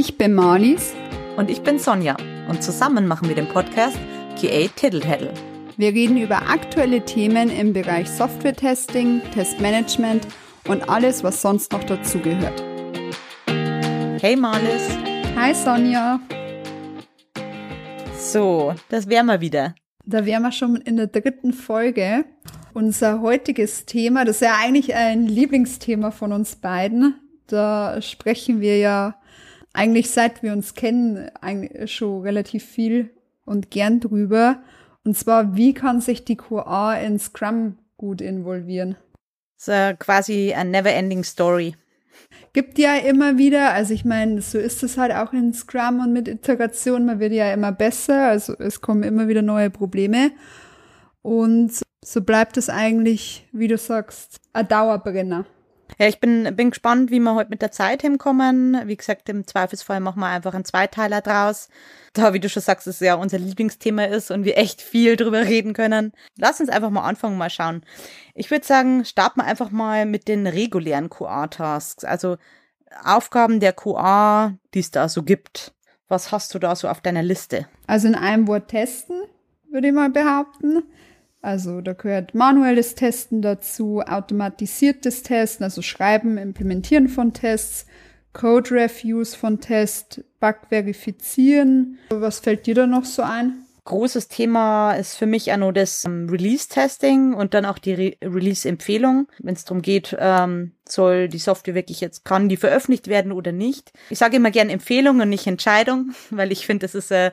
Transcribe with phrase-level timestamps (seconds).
[0.00, 0.94] Ich bin Marlies.
[1.36, 2.16] Und ich bin Sonja.
[2.48, 3.98] Und zusammen machen wir den Podcast
[4.40, 5.02] QA Tiddle
[5.76, 10.28] Wir reden über aktuelle Themen im Bereich Software-Testing, Testmanagement
[10.68, 12.62] und alles, was sonst noch dazugehört.
[14.20, 14.88] Hey Marlies.
[15.34, 16.20] Hi Sonja.
[18.16, 19.74] So, das wären wir wieder.
[20.06, 22.24] Da wären wir schon in der dritten Folge.
[22.72, 27.16] Unser heutiges Thema, das ist ja eigentlich ein Lieblingsthema von uns beiden.
[27.48, 29.17] Da sprechen wir ja
[29.78, 31.30] eigentlich seit wir uns kennen
[31.86, 33.10] schon relativ viel
[33.44, 34.60] und gern drüber.
[35.04, 38.96] Und zwar, wie kann sich die QA in Scrum gut involvieren?
[39.56, 41.76] So quasi a never ending story.
[42.52, 46.12] Gibt ja immer wieder, also ich meine, so ist es halt auch in Scrum und
[46.12, 50.32] mit Integration, man wird ja immer besser, also es kommen immer wieder neue Probleme.
[51.22, 55.46] Und so bleibt es eigentlich, wie du sagst, ein Dauerbrenner.
[55.96, 58.76] Ja, ich bin, bin gespannt, wie wir heute mit der Zeit hinkommen.
[58.84, 61.68] Wie gesagt, im Zweifelsfall machen wir einfach einen Zweiteiler draus.
[62.12, 65.44] Da, wie du schon sagst, es ja unser Lieblingsthema ist und wir echt viel drüber
[65.46, 66.12] reden können.
[66.36, 67.82] Lass uns einfach mal anfangen, mal schauen.
[68.34, 72.04] Ich würde sagen, starten wir einfach mal mit den regulären QA-Tasks.
[72.04, 72.36] Also
[73.04, 75.72] Aufgaben der QA, die es da so gibt.
[76.08, 77.66] Was hast du da so auf deiner Liste?
[77.86, 79.22] Also in einem Wort testen,
[79.70, 80.84] würde ich mal behaupten.
[81.40, 87.86] Also da gehört manuelles Testen dazu, automatisiertes Testen, also Schreiben, Implementieren von Tests,
[88.32, 91.98] Code Reviews von Tests, Bug verifizieren.
[92.10, 93.64] Was fällt dir da noch so ein?
[93.88, 99.28] Großes Thema ist für mich nur das ähm, Release-Testing und dann auch die Re Release-Empfehlung,
[99.38, 103.50] wenn es darum geht, ähm, soll die Software wirklich jetzt, kann die veröffentlicht werden oder
[103.50, 103.92] nicht.
[104.10, 107.32] Ich sage immer gern Empfehlung und nicht Entscheidung, weil ich finde, das ist äh,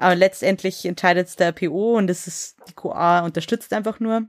[0.00, 4.24] äh, letztendlich entscheidet der PO und das ist, die QA unterstützt einfach nur.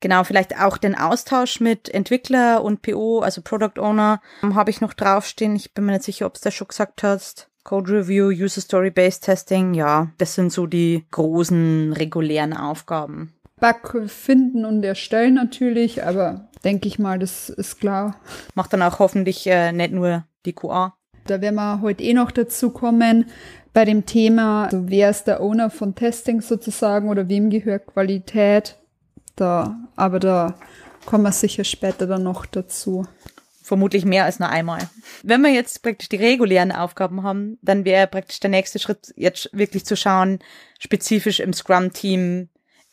[0.00, 4.82] Genau, vielleicht auch den Austausch mit Entwickler und PO, also Product Owner, ähm, habe ich
[4.82, 5.56] noch draufstehen.
[5.56, 7.48] Ich bin mir nicht sicher, ob es da schon gesagt hast.
[7.66, 13.32] Code Review, User Story Based Testing, ja, das sind so die großen regulären Aufgaben.
[13.60, 18.20] Bug finden und erstellen natürlich, aber denke ich mal, das ist klar.
[18.54, 20.94] Macht dann auch hoffentlich äh, nicht nur die QA.
[21.26, 23.26] Da werden wir heute eh noch dazu kommen
[23.72, 28.76] bei dem Thema, also wer ist der Owner von Testing sozusagen oder wem gehört Qualität.
[29.34, 30.54] Da, aber da
[31.04, 33.06] kommen wir sicher später dann noch dazu
[33.66, 34.88] vermutlich mehr als nur einmal.
[35.24, 39.50] Wenn wir jetzt praktisch die regulären Aufgaben haben, dann wäre praktisch der nächste Schritt jetzt
[39.52, 40.38] wirklich zu schauen,
[40.78, 42.48] spezifisch im Scrum-Team,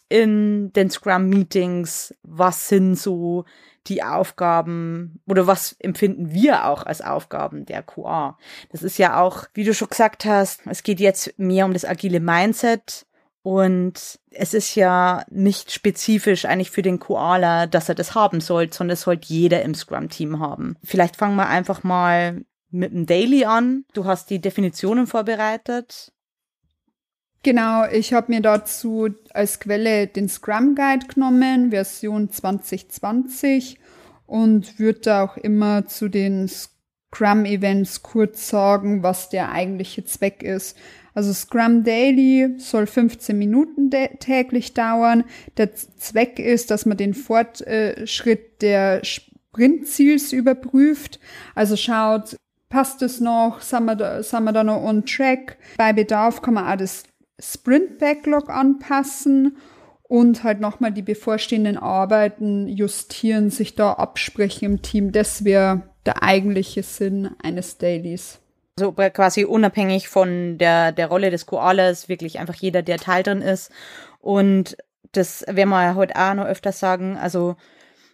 [0.10, 3.46] in den Scrum-Meetings, was sind so
[3.86, 8.38] die Aufgaben oder was empfinden wir auch als Aufgaben der QA.
[8.72, 11.86] Das ist ja auch, wie du schon gesagt hast, es geht jetzt mehr um das
[11.86, 13.06] agile Mindset
[13.44, 18.72] und es ist ja nicht spezifisch eigentlich für den Koala, dass er das haben soll,
[18.72, 20.78] sondern es sollte jeder im Scrum-Team haben.
[20.82, 23.84] Vielleicht fangen wir einfach mal mit dem Daily an.
[23.94, 26.14] Du hast die Definitionen vorbereitet.
[27.44, 33.78] Genau, ich habe mir dazu als Quelle den Scrum Guide genommen, Version 2020
[34.26, 40.78] und würde auch immer zu den Scrum-Events kurz sagen, was der eigentliche Zweck ist.
[41.14, 45.24] Also Scrum Daily soll 15 Minuten täglich dauern.
[45.58, 51.20] Der Zweck ist, dass man den Fortschritt der Sprintziels überprüft.
[51.54, 52.36] Also schaut,
[52.70, 55.58] passt es noch, sind wir, da, sind wir da noch on track.
[55.78, 57.04] Bei Bedarf kann man auch das
[57.40, 59.58] Sprint Backlog anpassen
[60.04, 65.12] und halt nochmal die bevorstehenden Arbeiten justieren, sich da absprechen im Team.
[65.12, 68.40] Das wäre der eigentliche Sinn eines Dailies.
[68.80, 73.42] So quasi unabhängig von der, der Rolle des Koalas, wirklich einfach jeder, der Teil drin
[73.42, 73.72] ist.
[74.20, 74.78] Und
[75.12, 77.18] das werden wir heute auch noch öfter sagen.
[77.18, 77.56] Also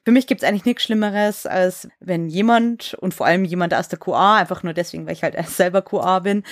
[0.04, 4.00] für mich gibt's eigentlich nichts Schlimmeres, als wenn jemand und vor allem jemand aus der
[4.00, 6.44] QA, einfach nur deswegen, weil ich halt selber QA bin,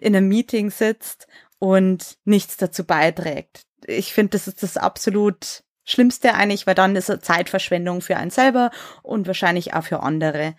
[0.00, 1.26] in einem Meeting sitzt
[1.58, 3.62] und nichts dazu beiträgt.
[3.86, 8.30] Ich finde, das ist das absolut Schlimmste eigentlich, weil dann ist es Zeitverschwendung für einen
[8.30, 8.70] selber
[9.02, 10.54] und wahrscheinlich auch für andere.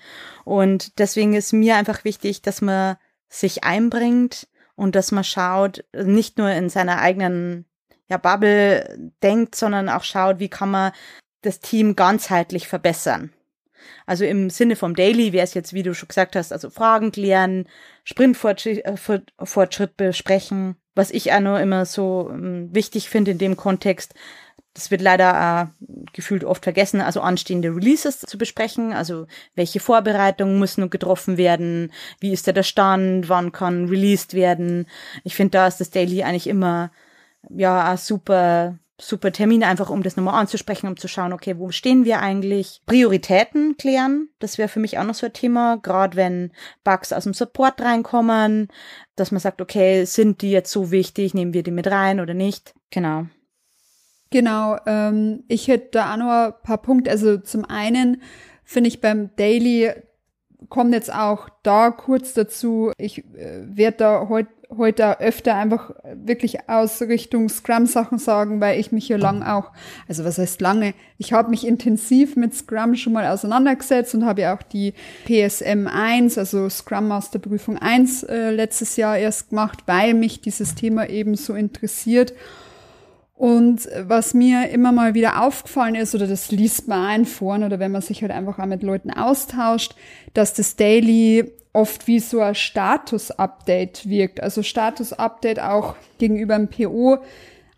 [0.45, 2.95] Und deswegen ist mir einfach wichtig, dass man
[3.27, 7.65] sich einbringt und dass man schaut, nicht nur in seiner eigenen
[8.09, 10.93] ja, Bubble denkt, sondern auch schaut, wie kann man
[11.41, 13.33] das Team ganzheitlich verbessern.
[14.05, 17.11] Also im Sinne vom Daily wäre es jetzt, wie du schon gesagt hast, also Fragen
[17.11, 17.67] klären,
[18.05, 20.77] Sprintfortschritt äh, besprechen.
[20.95, 24.15] Was ich auch nur immer so ähm, wichtig finde in dem Kontext,
[24.77, 29.25] das wird leider äh, gefühlt oft vergessen, also anstehende Releases zu besprechen, also
[29.55, 34.85] welche Vorbereitungen müssen noch getroffen werden, wie ist da der Stand, wann kann released werden.
[35.23, 36.91] Ich finde, da ist das Daily eigentlich immer
[37.49, 41.71] ja ein super super Termin, einfach um das nochmal anzusprechen, um zu schauen, okay, wo
[41.71, 42.81] stehen wir eigentlich?
[42.85, 46.51] Prioritäten klären, das wäre für mich auch noch so ein Thema, gerade wenn
[46.83, 48.69] Bugs aus dem Support reinkommen,
[49.15, 52.35] dass man sagt, okay, sind die jetzt so wichtig, nehmen wir die mit rein oder
[52.35, 52.75] nicht?
[52.91, 53.27] Genau.
[54.29, 57.11] Genau, ähm, ich hätte da auch noch ein paar Punkte.
[57.11, 58.21] Also zum einen
[58.63, 59.91] finde ich beim Daily
[60.69, 62.91] kommt jetzt auch da kurz dazu.
[62.97, 68.91] Ich äh, werde da heute heute öfter einfach wirklich aus Richtung Scrum-Sachen sagen, weil ich
[68.91, 69.71] mich hier lang auch,
[70.07, 74.41] also was heißt lange, ich habe mich intensiv mit Scrum schon mal auseinandergesetzt und habe
[74.41, 74.93] ja auch die
[75.25, 80.75] PSM 1, also Scrum Master Prüfung 1 äh, letztes Jahr erst gemacht, weil mich dieses
[80.75, 82.33] Thema eben so interessiert.
[83.37, 87.79] Und was mir immer mal wieder aufgefallen ist, oder das liest man ein vorn, oder
[87.79, 89.93] wenn man sich halt einfach auch mit Leuten austauscht,
[90.33, 94.41] dass das Daily oft wie so ein Status-Update wirkt.
[94.41, 97.19] Also Status-Update auch gegenüber dem PO.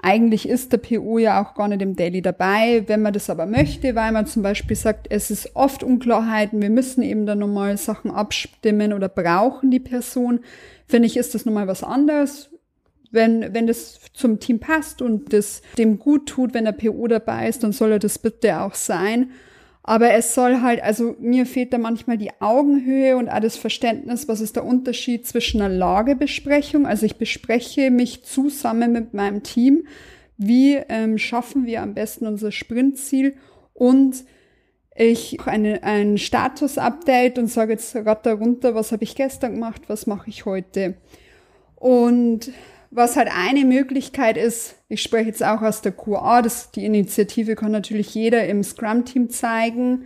[0.01, 2.85] Eigentlich ist der PO ja auch gar nicht im Daily dabei.
[2.87, 6.69] Wenn man das aber möchte, weil man zum Beispiel sagt, es ist oft Unklarheiten, wir
[6.69, 10.39] müssen eben dann nochmal Sachen abstimmen oder brauchen die Person,
[10.87, 12.49] finde ich, ist das nochmal was anderes.
[13.11, 17.49] Wenn, wenn das zum Team passt und das dem gut tut, wenn der PO dabei
[17.49, 19.31] ist, dann soll er das bitte auch sein.
[19.81, 24.27] Aber es soll halt, also mir fehlt da manchmal die Augenhöhe und auch das Verständnis,
[24.27, 29.87] was ist der Unterschied zwischen einer Lagebesprechung, also ich bespreche mich zusammen mit meinem Team,
[30.37, 33.35] wie ähm, schaffen wir am besten unser Sprintziel
[33.73, 34.25] und
[34.95, 40.07] ich eine, ein Status-Update und sage jetzt ratter runter, was habe ich gestern gemacht, was
[40.07, 40.95] mache ich heute.
[41.75, 42.51] Und
[42.91, 47.55] was halt eine Möglichkeit ist, ich spreche jetzt auch aus der QA, das, die Initiative
[47.55, 50.05] kann natürlich jeder im Scrum-Team zeigen,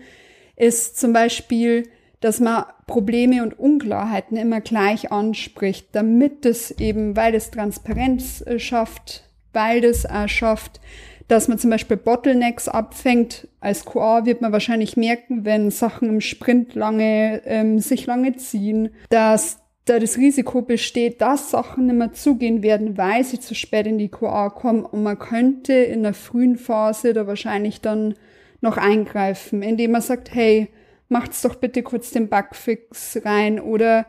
[0.55, 1.89] ist zum Beispiel,
[2.19, 8.59] dass man Probleme und Unklarheiten immer gleich anspricht, damit es eben, weil es Transparenz äh,
[8.59, 10.79] schafft, weil das auch schafft,
[11.27, 13.47] dass man zum Beispiel Bottlenecks abfängt.
[13.59, 18.89] Als QA wird man wahrscheinlich merken, wenn Sachen im Sprint lange, ähm, sich lange ziehen,
[19.09, 23.85] dass da das Risiko besteht, dass Sachen nicht mehr zugehen werden, weil sie zu spät
[23.85, 24.85] in die QA kommen.
[24.85, 28.15] Und man könnte in der frühen Phase da wahrscheinlich dann
[28.61, 30.69] noch eingreifen, indem man sagt, hey,
[31.09, 34.05] macht's doch bitte kurz den Bugfix rein oder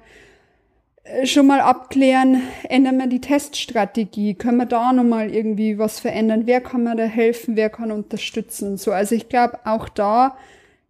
[1.03, 6.47] äh, schon mal abklären, ändern wir die Teststrategie, können wir da nochmal irgendwie was verändern,
[6.47, 8.93] wer kann mir da helfen, wer kann unterstützen, so.
[8.93, 10.37] Also ich glaube, auch da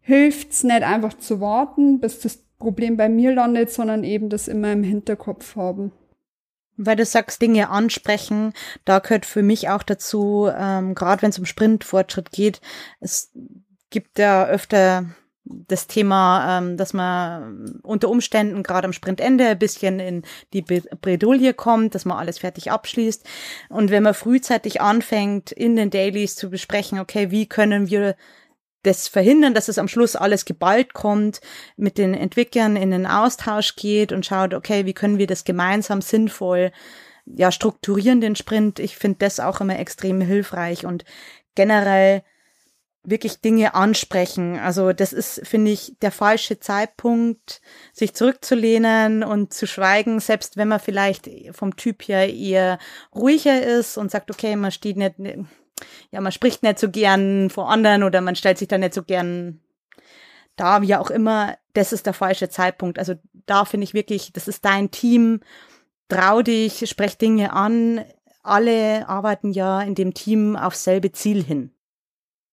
[0.02, 4.72] hilft's nicht einfach zu warten, bis das Problem bei mir landet, sondern eben das immer
[4.72, 5.92] im Hinterkopf haben.
[6.76, 8.52] Weil du sagst, Dinge ansprechen,
[8.84, 12.60] da gehört für mich auch dazu, ähm, gerade wenn es um Sprintfortschritt geht,
[13.00, 13.32] es
[13.90, 15.06] gibt ja öfter
[15.44, 20.22] das Thema, ähm, dass man unter Umständen gerade am Sprintende ein bisschen in
[20.52, 23.24] die Bredouille kommt, dass man alles fertig abschließt.
[23.68, 28.16] Und wenn man frühzeitig anfängt, in den Dailies zu besprechen, okay, wie können wir
[28.84, 31.40] das verhindern, dass es am Schluss alles geballt kommt,
[31.76, 36.00] mit den Entwicklern in den Austausch geht und schaut, okay, wie können wir das gemeinsam
[36.00, 36.70] sinnvoll
[37.26, 38.78] ja strukturieren den Sprint.
[38.78, 41.04] Ich finde das auch immer extrem hilfreich und
[41.54, 42.22] generell
[43.06, 44.58] wirklich Dinge ansprechen.
[44.58, 47.60] Also das ist, finde ich, der falsche Zeitpunkt,
[47.92, 52.78] sich zurückzulehnen und zu schweigen, selbst wenn man vielleicht vom Typ her eher
[53.14, 55.19] ruhiger ist und sagt, okay, man steht nicht
[56.11, 59.03] ja, man spricht nicht so gern vor anderen oder man stellt sich da nicht so
[59.03, 59.61] gern
[60.56, 62.99] da, wie auch immer, das ist der falsche Zeitpunkt.
[62.99, 63.15] Also
[63.47, 65.41] da finde ich wirklich, das ist dein Team,
[66.09, 68.04] trau dich, sprech Dinge an.
[68.43, 71.71] Alle arbeiten ja in dem Team aufs selbe Ziel hin.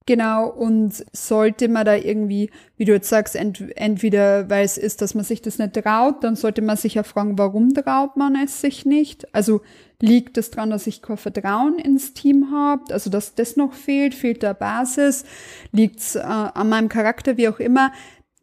[0.08, 5.02] Genau, und sollte man da irgendwie, wie du jetzt sagst, ent entweder weil es ist,
[5.02, 8.36] dass man sich das nicht traut, dann sollte man sich ja fragen, warum traut man
[8.36, 9.34] es sich nicht?
[9.36, 9.62] Also
[10.02, 14.16] liegt es daran, dass ich kein Vertrauen ins Team habe, also dass das noch fehlt,
[14.16, 15.26] fehlt der Basis,
[15.72, 17.92] liegt es äh, an meinem Charakter, wie auch immer,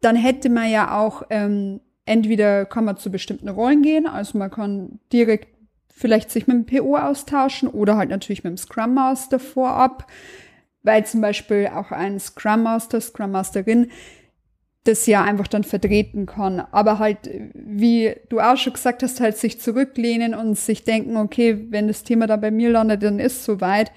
[0.01, 4.51] dann hätte man ja auch, ähm, entweder kann man zu bestimmten Rollen gehen, also man
[4.51, 5.49] kann direkt
[5.99, 10.07] vielleicht sich mit dem PO austauschen oder halt natürlich mit dem Scrum Master vorab.
[10.85, 13.91] Weil zum Beispiel auch ein Scrum Master, Scrum Masterin
[14.85, 16.61] das ja einfach dann vertreten kann.
[16.61, 17.19] Aber halt,
[17.55, 22.05] wie du auch schon gesagt hast, halt sich zurücklehnen und sich denken, okay, wenn das
[22.05, 23.93] Thema da bei mir landet, dann ist soweit.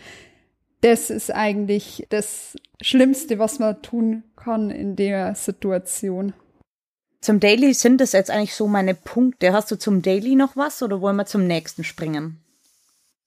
[0.82, 6.34] Das ist eigentlich das Schlimmste, was man tun kann in der Situation.
[7.22, 9.54] Zum Daily sind das jetzt eigentlich so meine Punkte.
[9.54, 12.40] Hast du zum Daily noch was oder wollen wir zum nächsten springen?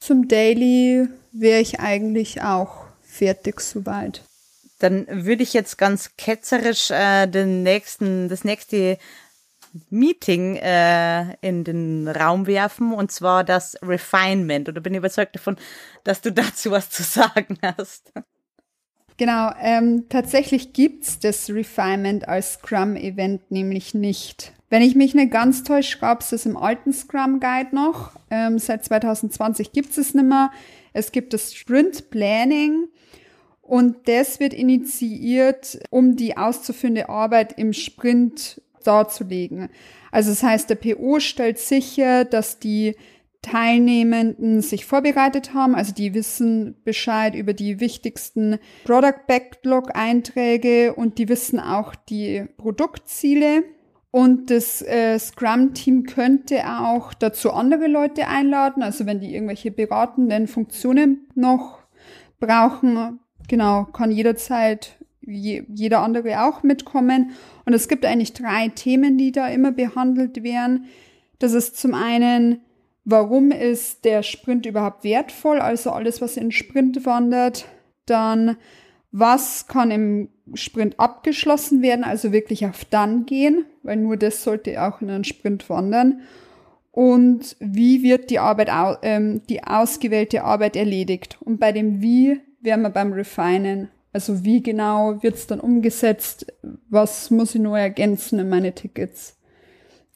[0.00, 4.23] Zum Daily wäre ich eigentlich auch fertig soweit.
[4.84, 8.98] Dann würde ich jetzt ganz ketzerisch äh, den nächsten, das nächste
[9.88, 14.68] Meeting äh, in den Raum werfen, und zwar das Refinement.
[14.68, 15.56] Da bin überzeugt davon,
[16.04, 18.12] dass du dazu was zu sagen hast.
[19.16, 24.52] Genau, ähm, tatsächlich gibt's das Refinement als Scrum-Event nämlich nicht.
[24.68, 28.12] Wenn ich mich nicht ganz täusche, gab's das im alten Scrum Guide noch.
[28.30, 30.50] Ähm, seit 2020 gibt's es nicht mehr.
[30.92, 32.88] Es gibt das Sprint Planning
[33.66, 39.71] und das wird initiiert, um die auszuführende Arbeit im Sprint darzulegen.
[40.12, 42.94] Also das heißt, der PO stellt sicher, dass die
[43.40, 51.18] Teilnehmenden sich vorbereitet haben, also die wissen Bescheid über die wichtigsten Product Backlog Einträge und
[51.18, 53.64] die wissen auch die Produktziele.
[54.11, 60.47] Und das äh, Scrum-Team könnte auch dazu andere Leute einladen, also wenn die irgendwelche beratenden
[60.47, 61.80] Funktionen noch
[62.38, 64.96] brauchen, genau, kann jederzeit
[65.26, 67.32] je, jeder andere auch mitkommen.
[67.64, 70.86] Und es gibt eigentlich drei Themen, die da immer behandelt werden.
[71.38, 72.60] Das ist zum einen,
[73.04, 77.66] warum ist der Sprint überhaupt wertvoll, also alles, was in Sprint wandert.
[78.06, 78.56] Dann,
[79.12, 84.82] was kann im Sprint abgeschlossen werden, also wirklich auf dann gehen, weil nur das sollte
[84.82, 86.20] auch in einen Sprint wandern.
[86.90, 88.70] Und wie wird die Arbeit,
[89.02, 91.38] ähm, die ausgewählte Arbeit erledigt?
[91.40, 93.90] Und bei dem Wie wären wir beim Refinen.
[94.12, 96.47] Also wie genau wird's dann umgesetzt?
[96.88, 99.37] Was muss ich nur ergänzen in meine Tickets?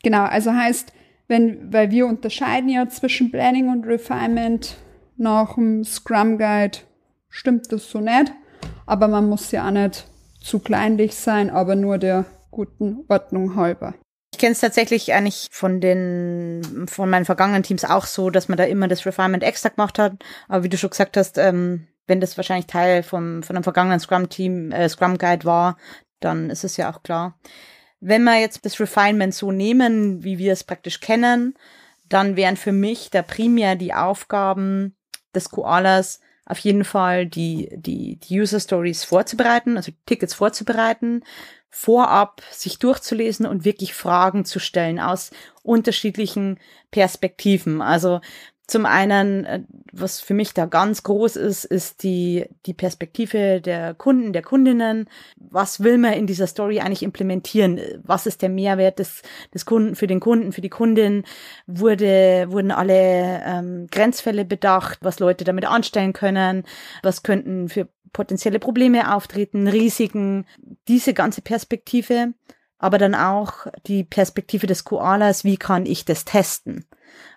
[0.03, 0.93] Genau, also heißt,
[1.27, 4.77] wenn, weil wir unterscheiden ja zwischen Planning und Refinement
[5.17, 6.79] nach dem Scrum Guide,
[7.29, 8.33] stimmt das so nicht.
[8.87, 10.07] Aber man muss ja auch nicht
[10.41, 13.95] zu kleinlich sein, aber nur der guten Ordnung halber.
[14.33, 18.57] Ich kenne es tatsächlich eigentlich von den von meinen vergangenen Teams auch so, dass man
[18.57, 20.13] da immer das Refinement extra gemacht hat.
[20.49, 24.01] Aber wie du schon gesagt hast, ähm, wenn das wahrscheinlich Teil vom, von einem vergangenen
[24.01, 25.77] Scrum-Team, äh, Scrum Guide war,
[26.19, 27.39] dann ist es ja auch klar.
[28.01, 31.55] Wenn wir jetzt das Refinement so nehmen, wie wir es praktisch kennen,
[32.09, 34.97] dann wären für mich da primär die Aufgaben
[35.35, 41.23] des Koalas auf jeden Fall die, die, die User Stories vorzubereiten, also Tickets vorzubereiten,
[41.69, 45.31] vorab sich durchzulesen und wirklich Fragen zu stellen aus
[45.63, 46.59] unterschiedlichen
[46.91, 47.83] Perspektiven.
[47.83, 48.23] Also
[48.69, 53.95] zum einen, äh, was für mich da ganz groß ist, ist die, die Perspektive der
[53.95, 55.09] Kunden, der Kundinnen.
[55.37, 57.81] Was will man in dieser Story eigentlich implementieren?
[58.05, 59.23] Was ist der Mehrwert des,
[59.55, 61.25] des Kunden für den Kunden, für die Kundin?
[61.67, 66.65] Wurde, wurden alle ähm, Grenzfälle bedacht, was Leute damit anstellen können?
[67.03, 70.45] Was könnten für potenzielle Probleme auftreten, Risiken?
[70.87, 72.35] Diese ganze Perspektive
[72.79, 76.87] aber dann auch die Perspektive des Koalas, wie kann ich das testen?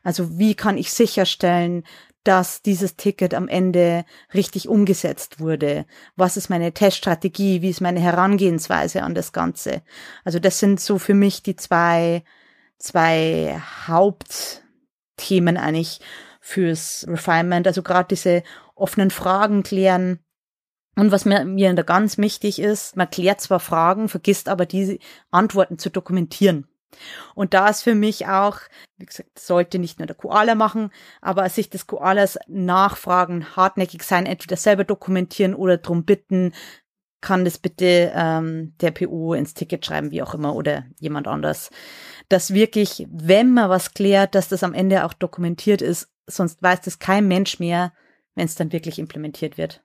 [0.03, 1.83] Also wie kann ich sicherstellen,
[2.23, 5.85] dass dieses Ticket am Ende richtig umgesetzt wurde?
[6.15, 7.61] Was ist meine Teststrategie?
[7.61, 9.81] Wie ist meine Herangehensweise an das Ganze?
[10.23, 12.23] Also das sind so für mich die zwei,
[12.77, 15.99] zwei Hauptthemen eigentlich
[16.39, 17.65] fürs Refinement.
[17.67, 18.43] Also gerade diese
[18.75, 20.19] offenen Fragen klären.
[20.95, 24.99] Und was mir, mir ganz wichtig ist, man klärt zwar Fragen, vergisst aber diese
[25.31, 26.67] Antworten zu dokumentieren.
[27.35, 28.59] Und da ist für mich auch,
[28.97, 34.25] wie gesagt, sollte nicht nur der Koala machen, aber sich des Koalas nachfragen, hartnäckig sein,
[34.25, 36.53] entweder selber dokumentieren oder drum bitten,
[37.21, 41.69] kann das bitte ähm, der PO ins Ticket schreiben, wie auch immer, oder jemand anders.
[42.29, 46.81] Dass wirklich, wenn man was klärt, dass das am Ende auch dokumentiert ist, sonst weiß
[46.81, 47.93] das kein Mensch mehr,
[48.35, 49.83] wenn es dann wirklich implementiert wird.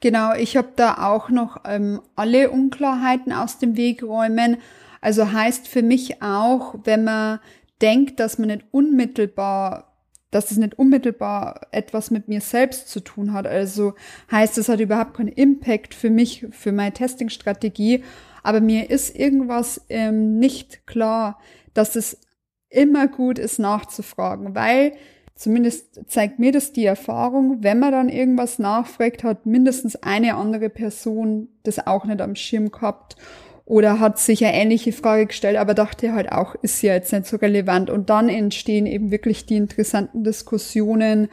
[0.00, 4.56] Genau, ich habe da auch noch ähm, alle Unklarheiten aus dem Weg räumen
[5.02, 7.40] also heißt für mich auch, wenn man
[7.82, 9.92] denkt, dass man nicht unmittelbar,
[10.30, 13.46] dass es nicht unmittelbar etwas mit mir selbst zu tun hat.
[13.46, 13.94] Also
[14.30, 18.04] heißt, es hat überhaupt keinen Impact für mich, für meine Testingstrategie.
[18.44, 21.38] Aber mir ist irgendwas ähm, nicht klar,
[21.74, 22.18] dass es
[22.70, 24.92] immer gut ist, nachzufragen, weil
[25.34, 30.70] zumindest zeigt mir das die Erfahrung, wenn man dann irgendwas nachfragt, hat mindestens eine andere
[30.70, 33.16] Person das auch nicht am Schirm gehabt
[33.72, 37.24] oder hat sich eine ähnliche Frage gestellt, aber dachte halt auch, ist ja jetzt nicht
[37.24, 37.88] so relevant.
[37.88, 41.30] Und dann entstehen eben wirklich die interessanten Diskussionen.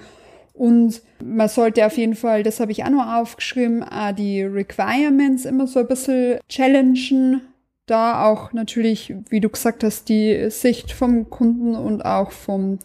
[0.53, 3.84] Und man sollte auf jeden Fall, das habe ich auch noch aufgeschrieben,
[4.17, 7.41] die Requirements immer so ein bisschen challengen.
[7.88, 12.79] Da auch natürlich, wie du gesagt hast, die Sicht vom Kunden und auch vom,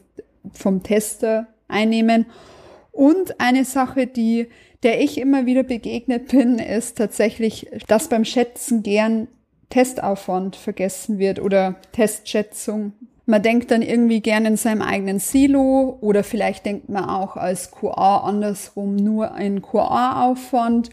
[0.53, 2.27] vom Tester einnehmen.
[2.91, 4.49] Und eine Sache, die
[4.85, 9.29] der ich immer wieder begegnet bin, ist tatsächlich, dass beim Schätzen gern
[9.75, 12.93] Testaufwand vergessen wird oder Testschätzung.
[13.27, 17.73] Man denkt dann irgendwie gern in seinem eigenen Silo oder vielleicht denkt man auch als
[17.73, 20.91] QA andersrum nur einen QA-Aufwand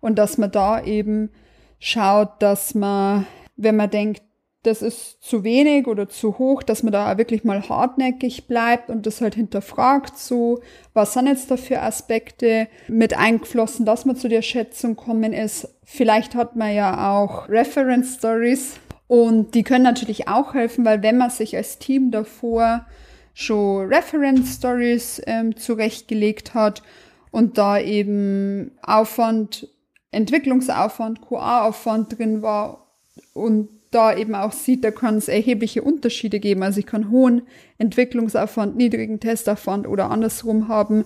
[0.00, 1.30] und dass man da eben
[1.78, 3.24] schaut, dass man,
[3.56, 4.22] wenn man denkt,
[4.64, 9.06] das ist zu wenig oder zu hoch, dass man da wirklich mal hartnäckig bleibt und
[9.06, 10.60] das halt hinterfragt, so,
[10.94, 15.68] was sind jetzt da für Aspekte mit eingeflossen, dass man zu der Schätzung kommen ist.
[15.84, 21.18] Vielleicht hat man ja auch Reference Stories und die können natürlich auch helfen, weil wenn
[21.18, 22.86] man sich als Team davor
[23.34, 26.82] schon Reference Stories ähm, zurechtgelegt hat
[27.30, 29.68] und da eben Aufwand,
[30.10, 32.86] Entwicklungsaufwand, QA-Aufwand drin war
[33.34, 36.62] und da eben auch sieht, da kann es erhebliche Unterschiede geben.
[36.62, 37.42] Also ich kann hohen
[37.78, 41.04] Entwicklungsaufwand, niedrigen Testaufwand oder andersrum haben.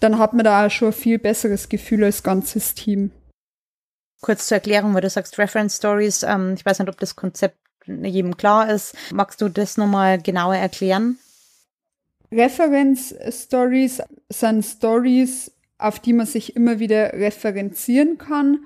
[0.00, 3.10] Dann hat man da auch schon ein viel besseres Gefühl als ganzes Team.
[4.20, 6.22] Kurz zur Erklärung, weil du sagst Reference Stories.
[6.22, 8.94] Ähm, ich weiß nicht, ob das Konzept jedem klar ist.
[9.12, 11.18] Magst du das nochmal genauer erklären?
[12.32, 18.64] Reference Stories sind Stories, auf die man sich immer wieder referenzieren kann.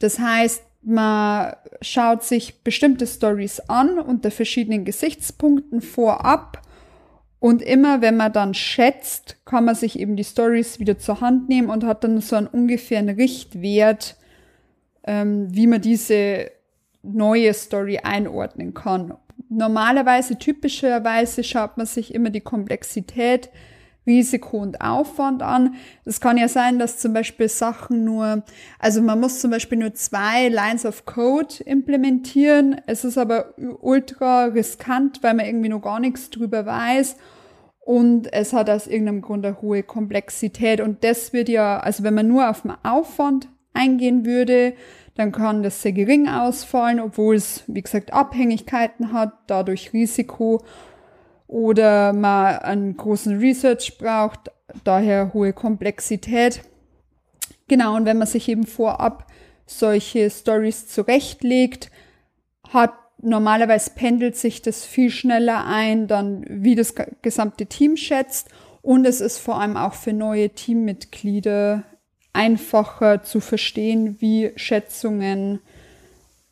[0.00, 6.62] Das heißt, man schaut sich bestimmte Stories an unter verschiedenen Gesichtspunkten vorab
[7.40, 11.48] und immer wenn man dann schätzt, kann man sich eben die Stories wieder zur Hand
[11.48, 14.16] nehmen und hat dann so einen ungefähren Richtwert,
[15.04, 16.50] ähm, wie man diese
[17.02, 19.14] neue Story einordnen kann.
[19.48, 23.48] Normalerweise, typischerweise schaut man sich immer die Komplexität
[24.10, 25.74] Risiko und Aufwand an.
[26.04, 28.42] Es kann ja sein, dass zum Beispiel Sachen nur,
[28.80, 32.80] also man muss zum Beispiel nur zwei Lines of Code implementieren.
[32.86, 37.16] Es ist aber ultra riskant, weil man irgendwie noch gar nichts drüber weiß.
[37.78, 40.80] Und es hat aus irgendeinem Grund eine hohe Komplexität.
[40.80, 44.74] Und das wird ja, also wenn man nur auf den Aufwand eingehen würde,
[45.14, 50.62] dann kann das sehr gering ausfallen, obwohl es, wie gesagt, Abhängigkeiten hat, dadurch Risiko
[51.50, 54.52] oder man einen großen Research braucht,
[54.84, 56.62] daher hohe Komplexität.
[57.66, 59.26] Genau, und wenn man sich eben vorab
[59.66, 61.90] solche Stories zurechtlegt,
[62.68, 68.48] hat normalerweise pendelt sich das viel schneller ein, dann wie das gesamte Team schätzt
[68.80, 71.82] und es ist vor allem auch für neue Teammitglieder
[72.32, 75.58] einfacher zu verstehen, wie Schätzungen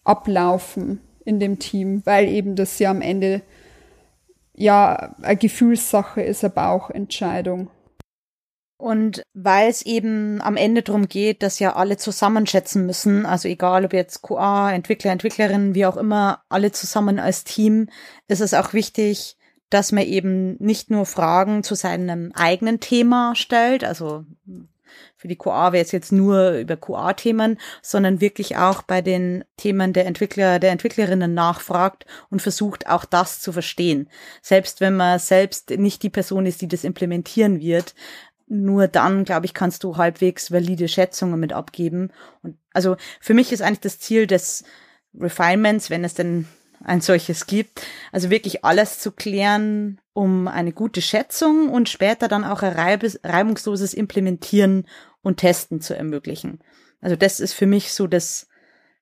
[0.02, 3.42] ablaufen in dem Team, weil eben das ja am Ende
[4.58, 7.70] ja eine Gefühlssache ist, eine Bauchentscheidung.
[8.80, 13.84] Und weil es eben am Ende darum geht, dass ja alle zusammenschätzen müssen, also egal
[13.84, 17.88] ob jetzt QA, Entwickler, Entwicklerinnen, wie auch immer, alle zusammen als Team,
[18.28, 19.36] ist es auch wichtig,
[19.68, 24.24] dass man eben nicht nur Fragen zu seinem eigenen Thema stellt, also
[25.16, 29.92] für die QA wäre es jetzt nur über QA-Themen, sondern wirklich auch bei den Themen
[29.92, 34.08] der Entwickler, der Entwicklerinnen nachfragt und versucht auch das zu verstehen.
[34.42, 37.94] Selbst wenn man selbst nicht die Person ist, die das implementieren wird,
[38.46, 42.10] nur dann, glaube ich, kannst du halbwegs valide Schätzungen mit abgeben.
[42.42, 44.64] Und also für mich ist eigentlich das Ziel des
[45.18, 46.46] Refinements, wenn es denn
[46.84, 47.86] ein solches gibt.
[48.12, 52.72] Also wirklich alles zu klären, um eine gute Schätzung und später dann auch ein
[53.22, 54.86] reibungsloses Implementieren
[55.22, 56.60] und Testen zu ermöglichen.
[57.00, 58.48] Also das ist für mich so das,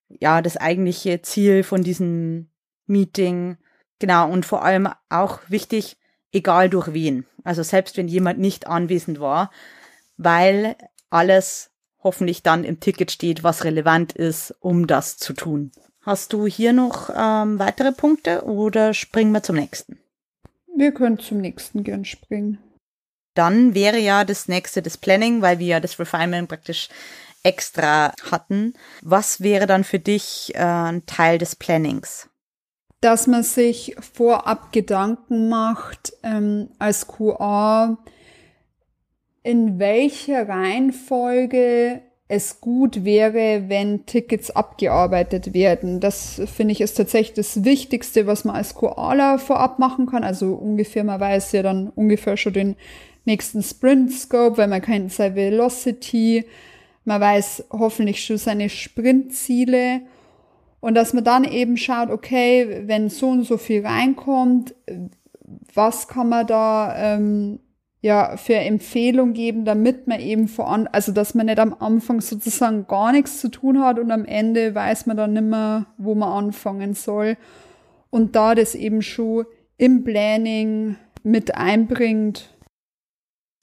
[0.09, 2.51] ja, das eigentliche Ziel von diesem
[2.87, 3.57] Meeting.
[3.99, 4.31] Genau.
[4.31, 5.97] Und vor allem auch wichtig,
[6.33, 7.27] egal durch wen.
[7.45, 9.51] Also selbst wenn jemand nicht anwesend war,
[10.17, 10.77] weil
[11.11, 11.71] alles
[12.03, 15.73] hoffentlich dann im Ticket steht, was relevant ist, um das zu tun.
[16.07, 19.99] Hast du hier noch ähm, weitere Punkte oder springen wir zum nächsten?
[20.77, 22.59] Wir können zum nächsten gern springen.
[23.35, 26.89] Dann wäre ja das nächste das Planning, weil wir ja das Refinement praktisch
[27.43, 28.75] extra hatten.
[29.03, 32.29] Was wäre dann für dich äh, ein Teil des Plannings?
[33.01, 37.99] Dass man sich vorab Gedanken macht ähm, als QA,
[39.43, 46.01] in welcher Reihenfolge es gut wäre, wenn Tickets abgearbeitet werden.
[46.01, 50.25] Das finde ich ist tatsächlich das Wichtigste, was man als Koala vorab machen kann.
[50.25, 52.77] Also ungefähr, man weiß ja dann ungefähr schon den
[53.25, 56.45] nächsten Sprint Scope, weil man kennt seine Velocity,
[57.05, 60.01] man weiß hoffentlich schon seine Sprintziele
[60.81, 64.75] und dass man dann eben schaut, okay, wenn so und so viel reinkommt,
[65.75, 67.61] was kann man da ähm,
[68.01, 72.87] ja für Empfehlung geben, damit man eben voran, also dass man nicht am Anfang sozusagen
[72.87, 76.47] gar nichts zu tun hat und am Ende weiß man dann nicht mehr, wo man
[76.47, 77.37] anfangen soll.
[78.11, 82.51] Und da das eben schon im Planning mit einbringt.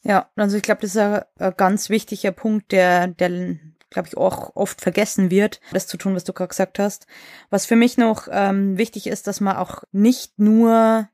[0.03, 3.57] Ja, also ich glaube, das ist ein, ein, ganz wichtiger Punkt, der, der
[3.89, 7.07] glaube ich, auch oft vergessen wird, das zu tun, was du gerade gesagt hast.
[7.49, 11.07] Was für mich noch ähm, wichtig ist, dass man auch nicht nur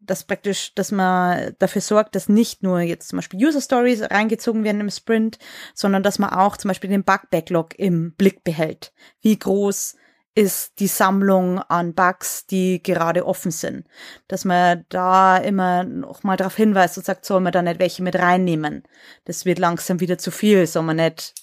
[0.00, 4.64] dass praktisch, dass man dafür sorgt, dass nicht nur jetzt zum Beispiel User Stories reingezogen
[4.64, 5.38] werden im Sprint,
[5.74, 8.92] sondern dass man auch zum Beispiel den Bug Backlog im Blick behält.
[9.20, 9.96] Wie groß
[10.34, 13.86] ist die Sammlung an Bugs, die gerade offen sind.
[14.26, 18.02] Dass man da immer noch mal darauf hinweist und sagt, soll man da nicht welche
[18.02, 18.82] mit reinnehmen.
[19.26, 21.34] Das wird langsam wieder zu viel, soll man nicht,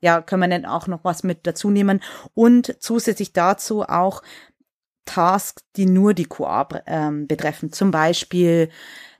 [0.00, 2.00] ja, können wir nicht auch noch was mit dazu nehmen.
[2.34, 4.22] Und zusätzlich dazu auch
[5.06, 7.72] Tasks, die nur die QA ähm, betreffen.
[7.72, 8.68] Zum Beispiel,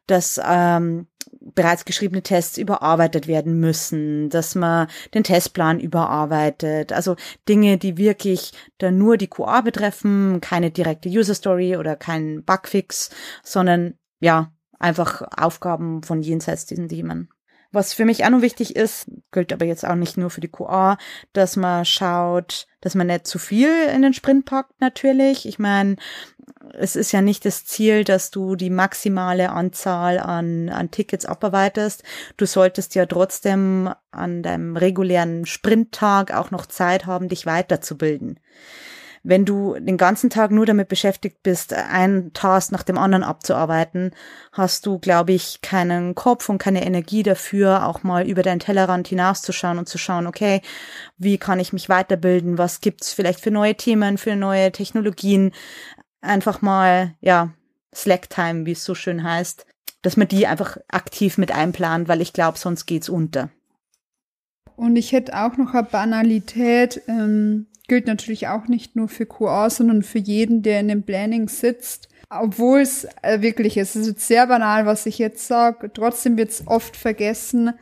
[0.07, 1.07] dass ähm,
[1.40, 6.92] bereits geschriebene Tests überarbeitet werden müssen, dass man den Testplan überarbeitet.
[6.92, 7.16] Also
[7.49, 13.11] Dinge, die wirklich dann nur die QA betreffen, keine direkte User Story oder kein Bugfix,
[13.42, 17.31] sondern ja, einfach Aufgaben von jenseits diesen Themen.
[17.76, 20.48] Was für mich auch noch wichtig ist, gilt aber jetzt auch nicht nur für die
[20.48, 20.96] QA,
[21.34, 25.46] dass man schaut, dass man nicht zu viel in den Sprint packt natürlich.
[25.46, 25.96] Ich meine,
[26.72, 32.02] es ist ja nicht das Ziel, dass du die maximale Anzahl an, an Tickets abarbeitest.
[32.38, 38.40] Du solltest ja trotzdem an deinem regulären Sprinttag auch noch Zeit haben, dich weiterzubilden.
[39.28, 44.12] Wenn du den ganzen Tag nur damit beschäftigt bist, einen Task nach dem anderen abzuarbeiten,
[44.52, 49.08] hast du, glaube ich, keinen Kopf und keine Energie dafür, auch mal über deinen Tellerrand
[49.08, 50.60] hinauszuschauen und zu schauen, okay,
[51.16, 52.58] wie kann ich mich weiterbilden?
[52.58, 55.52] Was gibt's vielleicht für neue Themen, für neue Technologien?
[56.26, 57.52] einfach mal, ja,
[57.94, 59.66] Slack-Time, wie es so schön heißt,
[60.02, 63.50] dass man die einfach aktiv mit einplant, weil ich glaube, sonst geht's unter.
[64.76, 69.70] Und ich hätte auch noch eine Banalität, ähm, gilt natürlich auch nicht nur für QA,
[69.70, 72.09] sondern für jeden, der in dem Planning sitzt.
[72.29, 76.51] Obwohl es äh, wirklich ist, es ist sehr banal, was ich jetzt sage, trotzdem wird
[76.51, 77.72] es oft vergessen,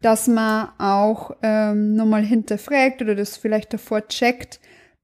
[0.00, 4.60] dass man auch ähm, nochmal hinterfragt oder das vielleicht davor checkt,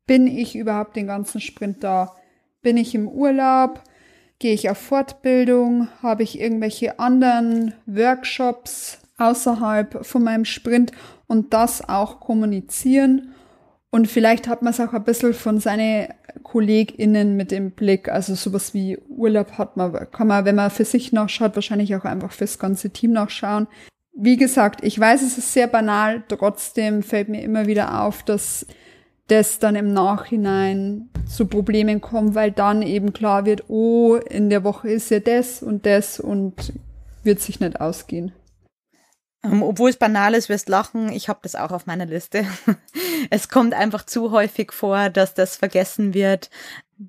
[0.07, 2.15] bin ich überhaupt den ganzen Sprint da?
[2.63, 3.83] Bin ich im Urlaub?
[4.39, 5.89] Gehe ich auf Fortbildung?
[6.03, 10.93] Habe ich irgendwelche anderen Workshops außerhalb von meinem Sprint?
[11.27, 13.34] Und das auch kommunizieren.
[13.95, 16.09] Und vielleicht hat man es auch ein bisschen von seinen
[16.43, 18.09] KollegInnen mit im Blick.
[18.09, 22.05] Also sowas wie Urlaub hat man, kann man, wenn man für sich nachschaut, wahrscheinlich auch
[22.05, 23.69] einfach fürs ganze Team nachschauen.
[24.13, 28.67] Wie gesagt, ich weiß, es ist sehr banal, trotzdem fällt mir immer wieder auf, dass
[29.29, 34.65] das dann im Nachhinein zu Problemen kommt, weil dann eben klar wird, oh, in der
[34.65, 36.73] Woche ist ja das und das und
[37.23, 38.33] wird sich nicht ausgehen.
[39.45, 42.47] Ähm, obwohl es banal ist, wirst lachen, ich habe das auch auf meiner Liste.
[43.31, 46.51] es kommt einfach zu häufig vor, dass das vergessen wird.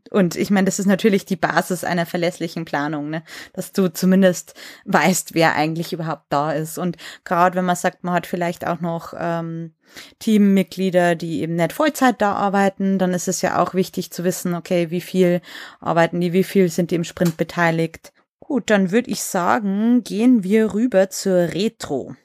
[0.10, 3.24] Und ich meine, das ist natürlich die Basis einer verlässlichen Planung, ne?
[3.54, 6.78] dass du zumindest weißt, wer eigentlich überhaupt da ist.
[6.80, 9.74] Und gerade wenn man sagt, man hat vielleicht auch noch ähm,
[10.20, 14.56] Teammitglieder, die eben nicht Vollzeit da arbeiten, dann ist es ja auch wichtig zu wissen,
[14.56, 15.42] okay, wie viel
[15.80, 18.12] arbeiten die, wie viel sind die im Sprint beteiligt.
[18.40, 22.16] Gut, dann würde ich sagen, gehen wir rüber zur Retro.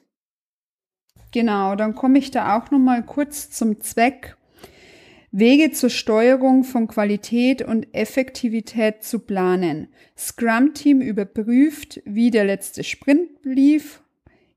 [1.31, 4.35] Genau, dann komme ich da auch noch mal kurz zum Zweck
[5.33, 9.87] Wege zur Steuerung von Qualität und Effektivität zu planen.
[10.17, 14.01] Scrum Team überprüft, wie der letzte Sprint lief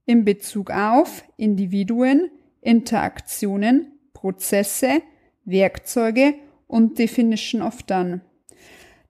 [0.05, 2.29] in Bezug auf Individuen,
[2.61, 5.01] Interaktionen, Prozesse,
[5.45, 6.35] Werkzeuge
[6.67, 8.23] und Definition of Done.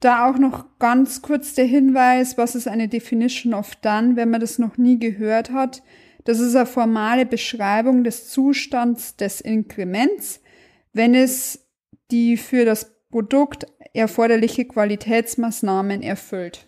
[0.00, 4.40] Da auch noch ganz kurz der Hinweis, was ist eine Definition of Done, wenn man
[4.40, 5.82] das noch nie gehört hat.
[6.24, 10.40] Das ist eine formale Beschreibung des Zustands des Inkrements
[10.94, 11.66] wenn es
[12.10, 16.66] die für das Produkt erforderliche Qualitätsmaßnahmen erfüllt.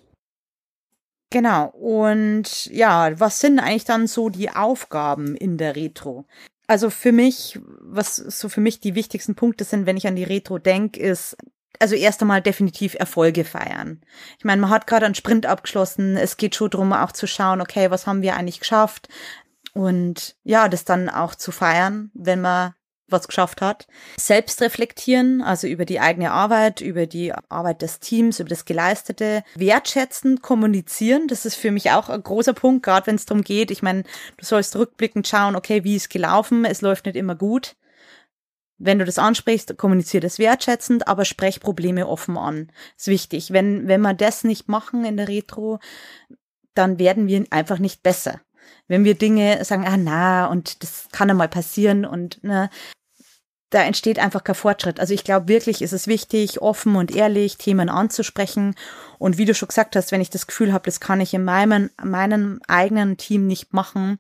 [1.31, 1.69] Genau.
[1.69, 6.27] Und ja, was sind eigentlich dann so die Aufgaben in der Retro?
[6.69, 10.25] Also für mich, was so für mich die wichtigsten Punkte sind, wenn ich an die
[10.25, 11.37] Retro denke, ist
[11.79, 14.01] also erst einmal definitiv Erfolge feiern.
[14.39, 16.17] Ich meine, man hat gerade einen Sprint abgeschlossen.
[16.17, 19.09] Es geht schon darum, auch zu schauen, okay, was haben wir eigentlich geschafft?
[19.77, 22.73] Und ja, das dann auch zu feiern, wenn man
[23.09, 23.87] was geschafft hat.
[24.17, 29.45] Selbst reflektieren, also über die eigene Arbeit, über die Arbeit des Teams, über das Geleistete.
[29.55, 33.71] Wertschätzend kommunizieren, das ist für mich auch ein großer Punkt, gerade wenn es darum geht.
[33.71, 34.05] Ich meine,
[34.39, 37.77] du sollst rückblickend schauen, okay, wie ist gelaufen, es läuft nicht immer gut.
[38.79, 42.73] Wenn du das ansprichst, kommuniziere das wertschätzend, aber sprech Probleme offen an.
[42.97, 43.53] ist wichtig.
[43.53, 45.81] Wenn, wenn wir das nicht machen in der Retro,
[46.73, 48.41] dann werden wir einfach nicht besser
[48.89, 52.71] wenn wir Dinge sagen, ah na, und das kann einmal passieren und ne,
[53.71, 55.01] da entsteht einfach kein Fortschritt.
[55.01, 58.77] Also ich glaube wirklich, ist es wichtig, offen und ehrlich Themen anzusprechen.
[59.19, 61.45] Und wie du schon gesagt hast, wenn ich das Gefühl habe, das kann ich in
[61.45, 64.19] meinem, meinem eigenen Team nicht machen,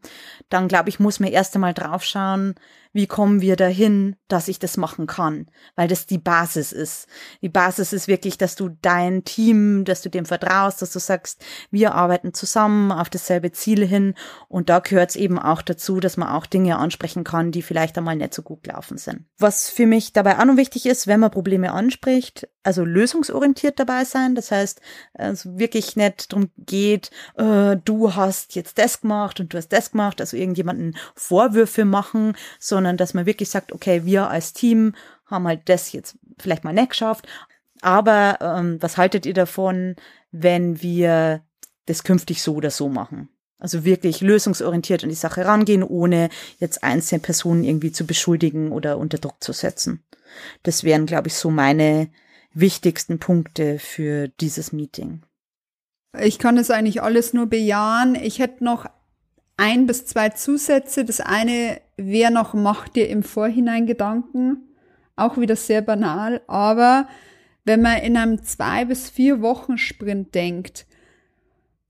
[0.48, 2.56] dann glaube ich, muss man erst einmal draufschauen,
[2.96, 7.08] wie kommen wir dahin, dass ich das machen kann, weil das die Basis ist.
[7.42, 11.44] Die Basis ist wirklich, dass du dein Team, dass du dem vertraust, dass du sagst,
[11.70, 14.14] wir arbeiten zusammen auf dasselbe Ziel hin
[14.48, 17.98] und da gehört es eben auch dazu, dass man auch Dinge ansprechen kann, die vielleicht
[17.98, 19.26] einmal nicht so gut gelaufen sind.
[19.38, 24.04] Was für mich dabei auch noch wichtig ist, wenn man Probleme anspricht, also lösungsorientiert dabei
[24.04, 24.80] sein, das heißt,
[25.14, 29.92] es wirklich nicht darum geht, äh, du hast jetzt das gemacht und du hast das
[29.92, 34.94] gemacht, also irgendjemanden Vorwürfe machen, sondern dass man wirklich sagt, okay, wir als Team
[35.26, 37.26] haben halt das jetzt vielleicht mal nicht geschafft,
[37.82, 39.96] aber ähm, was haltet ihr davon,
[40.30, 41.42] wenn wir
[41.86, 43.28] das künftig so oder so machen?
[43.58, 48.98] Also wirklich lösungsorientiert an die Sache rangehen, ohne jetzt einzelne Personen irgendwie zu beschuldigen oder
[48.98, 50.04] unter Druck zu setzen.
[50.62, 52.10] Das wären, glaube ich, so meine
[52.52, 55.22] wichtigsten Punkte für dieses Meeting.
[56.18, 58.14] Ich kann es eigentlich alles nur bejahen.
[58.14, 58.86] Ich hätte noch
[59.56, 61.04] ein bis zwei Zusätze.
[61.04, 64.68] Das eine wäre noch, mach dir im Vorhinein Gedanken.
[65.16, 66.42] Auch wieder sehr banal.
[66.46, 67.08] Aber
[67.64, 70.86] wenn man in einem zwei bis vier Wochen Sprint denkt,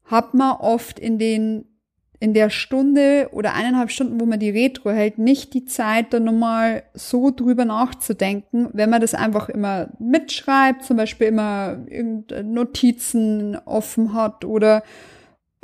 [0.04, 1.66] hat man oft in den
[2.18, 6.20] in der Stunde oder eineinhalb Stunden, wo man die Retro hält, nicht die Zeit, da
[6.20, 11.84] nochmal so drüber nachzudenken, wenn man das einfach immer mitschreibt, zum Beispiel immer
[12.42, 14.82] Notizen offen hat oder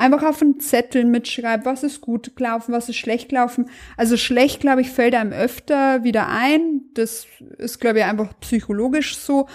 [0.02, 3.70] einfach auf einen Zettel mitschreibt, was ist gut gelaufen, was ist schlecht gelaufen.
[3.96, 6.82] Also schlecht, glaube ich, fällt einem öfter wieder ein.
[6.94, 7.26] Das
[7.58, 9.46] ist, glaube ich, einfach psychologisch so.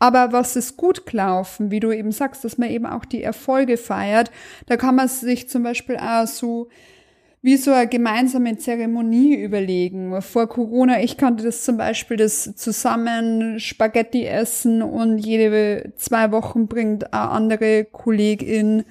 [0.00, 3.76] Aber was ist gut gelaufen, wie du eben sagst, dass man eben auch die Erfolge
[3.76, 4.30] feiert,
[4.66, 6.68] da kann man sich zum Beispiel auch so
[7.40, 10.20] wie so eine gemeinsame Zeremonie überlegen.
[10.22, 16.66] Vor Corona, ich kannte das zum Beispiel, das zusammen Spaghetti essen und jede zwei Wochen
[16.66, 18.84] bringt eine andere Kollegin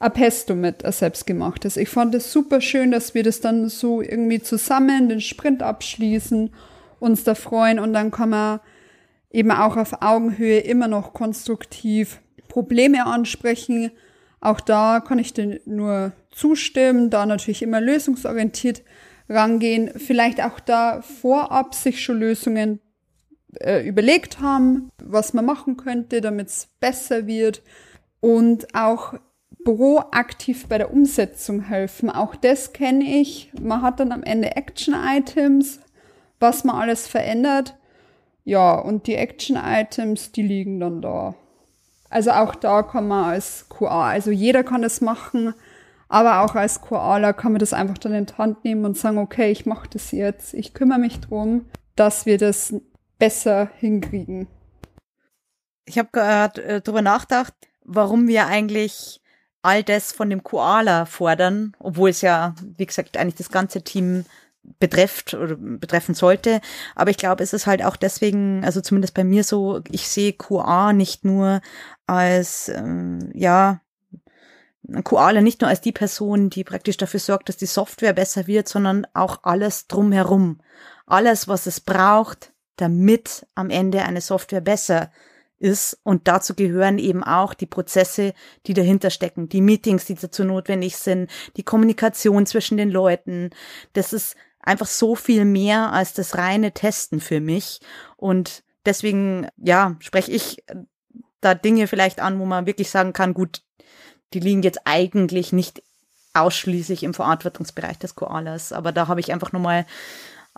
[0.00, 1.76] ein Pesto mit, ein selbstgemachtes.
[1.76, 6.52] Ich fand es super schön, dass wir das dann so irgendwie zusammen den Sprint abschließen,
[6.98, 8.60] uns da freuen und dann kann man
[9.30, 13.90] eben auch auf Augenhöhe immer noch konstruktiv Probleme ansprechen.
[14.40, 18.82] Auch da kann ich dir nur zustimmen, da natürlich immer lösungsorientiert
[19.28, 19.90] rangehen.
[19.96, 22.80] Vielleicht auch da vorab sich schon Lösungen
[23.60, 27.62] äh, überlegt haben, was man machen könnte, damit es besser wird.
[28.20, 29.14] Und auch
[29.64, 32.10] proaktiv bei der Umsetzung helfen.
[32.10, 33.52] Auch das kenne ich.
[33.60, 35.80] Man hat dann am Ende Action-Items,
[36.38, 37.76] was man alles verändert.
[38.44, 41.34] Ja, und die Action-Items, die liegen dann da.
[42.10, 45.54] Also auch da kann man als QA, also jeder kann das machen,
[46.08, 49.18] aber auch als QAler kann man das einfach dann in die Hand nehmen und sagen,
[49.18, 52.74] okay, ich mache das jetzt, ich kümmere mich drum, dass wir das
[53.20, 54.48] besser hinkriegen.
[55.84, 59.20] Ich habe gerade äh, drüber nachgedacht, warum wir eigentlich
[59.62, 64.24] all das von dem Koala fordern, obwohl es ja, wie gesagt, eigentlich das ganze Team
[64.78, 66.60] betrifft oder betreffen sollte.
[66.94, 70.32] Aber ich glaube, es ist halt auch deswegen, also zumindest bei mir so, ich sehe
[70.32, 71.60] QA nicht nur
[72.06, 73.80] als, ähm, ja,
[75.04, 78.68] Koala nicht nur als die Person, die praktisch dafür sorgt, dass die Software besser wird,
[78.68, 80.60] sondern auch alles drumherum.
[81.06, 85.12] Alles, was es braucht, damit am Ende eine Software besser
[85.60, 85.98] ist.
[86.02, 88.34] Und dazu gehören eben auch die Prozesse,
[88.66, 93.50] die dahinter stecken, die Meetings, die dazu notwendig sind, die Kommunikation zwischen den Leuten.
[93.92, 97.80] Das ist einfach so viel mehr als das reine Testen für mich.
[98.16, 100.64] Und deswegen, ja, spreche ich
[101.40, 103.62] da Dinge vielleicht an, wo man wirklich sagen kann, gut,
[104.32, 105.82] die liegen jetzt eigentlich nicht
[106.34, 108.72] ausschließlich im Verantwortungsbereich des Koalas.
[108.72, 109.86] Aber da habe ich einfach nochmal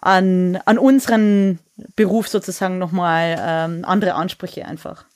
[0.03, 1.61] an, an unseren
[1.97, 5.07] Beruf sozusagen nochmal ähm, andere Ansprüche einfach.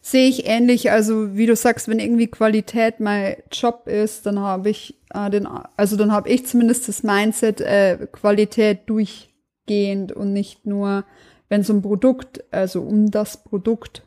[0.00, 4.70] Sehe ich ähnlich, also wie du sagst, wenn irgendwie Qualität mein Job ist, dann habe
[4.70, 10.64] ich äh, den, also dann habe ich zumindest das Mindset, äh, Qualität durchgehend und nicht
[10.66, 11.04] nur,
[11.48, 14.02] wenn es um Produkt, also um das Produkt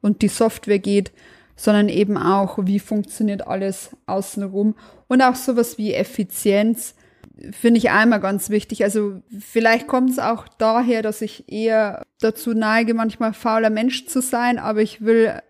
[0.00, 1.12] und die Software geht,
[1.56, 4.76] sondern eben auch, wie funktioniert alles außenrum.
[5.08, 6.94] Und auch sowas wie Effizienz
[7.50, 8.84] finde ich einmal ganz wichtig.
[8.84, 14.20] Also vielleicht kommt es auch daher, dass ich eher dazu neige, manchmal fauler Mensch zu
[14.20, 15.40] sein, aber ich will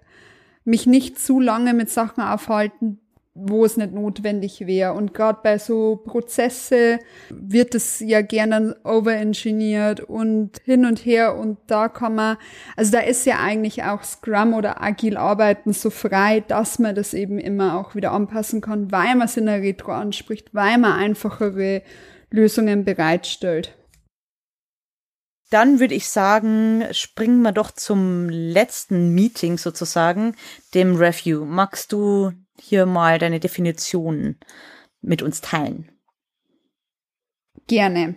[0.65, 3.01] mich nicht zu lange mit Sachen aufhalten,
[3.35, 4.93] wo es nicht notwendig wäre.
[4.93, 6.99] Und gerade bei so Prozesse
[7.31, 12.37] wird es ja gerne overengineert und hin und her und da kann man,
[12.77, 17.15] also da ist ja eigentlich auch Scrum oder agil arbeiten so frei, dass man das
[17.15, 20.93] eben immer auch wieder anpassen kann, weil man es in der Retro anspricht, weil man
[20.93, 21.83] einfachere
[22.31, 23.77] Lösungen bereitstellt.
[25.51, 30.35] Dann würde ich sagen, springen wir doch zum letzten Meeting sozusagen,
[30.73, 31.45] dem Review.
[31.45, 34.37] Magst du hier mal deine Definition
[35.01, 35.91] mit uns teilen?
[37.67, 38.15] Gerne.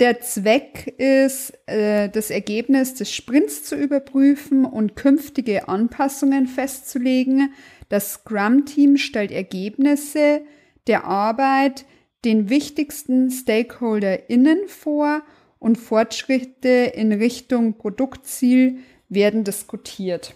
[0.00, 7.52] Der Zweck ist, äh, das Ergebnis des Sprints zu überprüfen und künftige Anpassungen festzulegen.
[7.88, 10.42] Das Scrum-Team stellt Ergebnisse
[10.86, 11.84] der Arbeit
[12.24, 15.22] den wichtigsten StakeholderInnen vor
[15.58, 20.34] und Fortschritte in Richtung Produktziel werden diskutiert.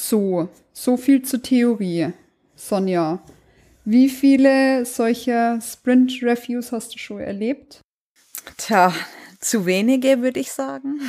[0.00, 2.12] So, so viel zur Theorie.
[2.56, 3.22] Sonja,
[3.84, 7.80] wie viele solcher Sprint-Reviews hast du schon erlebt?
[8.56, 8.94] Tja,
[9.40, 11.00] zu wenige, würde ich sagen.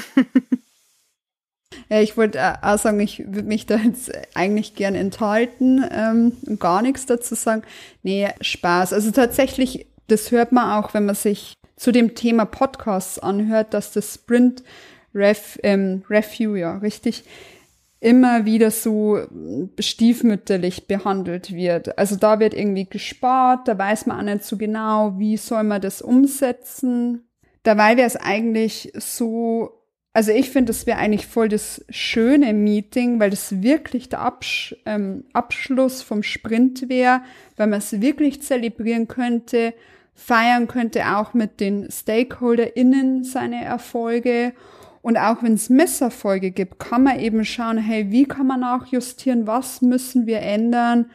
[1.90, 6.38] Ja, ich wollte äh, auch sagen, ich würde mich da jetzt eigentlich gern enthalten ähm,
[6.46, 7.64] und gar nichts dazu sagen.
[8.04, 8.92] Nee, Spaß.
[8.94, 13.94] Also tatsächlich, das hört man auch, wenn man sich zu dem Thema Podcasts anhört, dass
[13.94, 14.64] das Sprint
[15.16, 17.24] Ref, ähm, Review, ja, richtig,
[18.02, 19.20] immer wieder so
[19.80, 21.98] stiefmütterlich behandelt wird.
[21.98, 25.82] Also da wird irgendwie gespart, da weiß man auch nicht so genau, wie soll man
[25.82, 27.24] das umsetzen.
[27.64, 29.82] Dabei wäre es eigentlich so
[30.14, 34.76] also ich finde, das wäre eigentlich voll das schöne Meeting, weil das wirklich der Absch
[34.86, 37.22] ähm, Abschluss vom Sprint wäre,
[37.56, 39.74] weil man es wirklich zelebrieren könnte,
[40.14, 44.54] feiern könnte auch mit den StakeholderInnen seine Erfolge.
[45.02, 49.48] Und auch wenn es Misserfolge gibt, kann man eben schauen, hey, wie kann man nachjustieren,
[49.48, 51.10] was müssen wir ändern,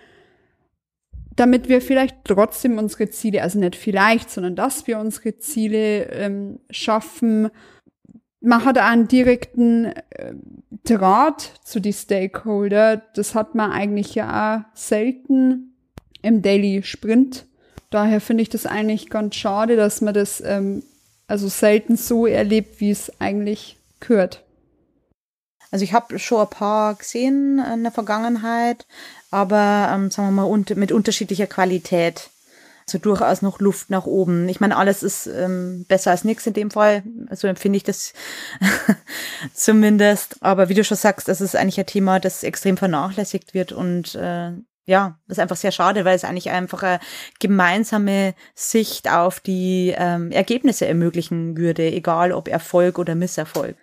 [1.36, 6.58] damit wir vielleicht trotzdem unsere Ziele, also nicht vielleicht, sondern dass wir unsere Ziele ähm,
[6.70, 7.50] schaffen
[8.46, 10.34] man hat einen direkten äh,
[10.84, 13.02] Draht zu die Stakeholder.
[13.14, 15.74] Das hat man eigentlich ja auch selten
[16.22, 17.46] im Daily Sprint.
[17.90, 20.84] Daher finde ich das eigentlich ganz schade, dass man das ähm,
[21.26, 24.44] also selten so erlebt, wie es eigentlich gehört.
[25.70, 28.86] Also ich habe schon ein paar gesehen in der Vergangenheit,
[29.30, 32.30] aber ähm, sagen wir mal mit unterschiedlicher Qualität
[32.88, 34.48] so durchaus noch Luft nach oben.
[34.48, 37.02] Ich meine, alles ist ähm, besser als nichts in dem Fall.
[37.32, 38.12] So empfinde ich das
[39.54, 40.36] zumindest.
[40.40, 44.14] Aber wie du schon sagst, das ist eigentlich ein Thema, das extrem vernachlässigt wird und
[44.14, 44.52] äh,
[44.88, 47.00] ja, ist einfach sehr schade, weil es eigentlich einfach eine
[47.40, 53.76] gemeinsame Sicht auf die ähm, Ergebnisse ermöglichen würde, egal ob Erfolg oder Misserfolg.